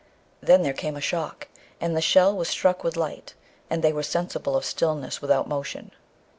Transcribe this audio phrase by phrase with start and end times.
[0.41, 1.47] Then there came a shock,
[1.79, 3.35] and the shell was struck with light,
[3.69, 5.91] and they were sensible of stillness without motion.